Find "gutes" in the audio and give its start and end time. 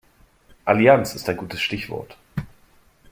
1.37-1.61